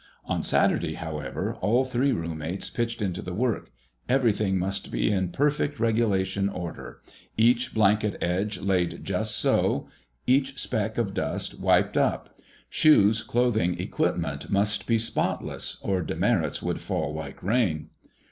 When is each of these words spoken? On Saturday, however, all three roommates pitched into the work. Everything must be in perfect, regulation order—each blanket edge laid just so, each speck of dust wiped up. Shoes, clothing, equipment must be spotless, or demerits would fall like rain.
On 0.25 0.41
Saturday, 0.41 0.95
however, 0.95 1.53
all 1.61 1.85
three 1.85 2.11
roommates 2.11 2.71
pitched 2.71 3.03
into 3.03 3.21
the 3.21 3.35
work. 3.35 3.69
Everything 4.09 4.57
must 4.57 4.91
be 4.91 5.11
in 5.11 5.29
perfect, 5.29 5.79
regulation 5.79 6.49
order—each 6.49 7.71
blanket 7.71 8.17
edge 8.19 8.59
laid 8.59 9.05
just 9.05 9.35
so, 9.37 9.89
each 10.25 10.57
speck 10.59 10.97
of 10.97 11.13
dust 11.13 11.59
wiped 11.59 11.97
up. 11.97 12.39
Shoes, 12.67 13.21
clothing, 13.21 13.79
equipment 13.79 14.49
must 14.49 14.87
be 14.87 14.97
spotless, 14.97 15.77
or 15.83 16.01
demerits 16.01 16.63
would 16.63 16.81
fall 16.81 17.13
like 17.13 17.43
rain. 17.43 17.91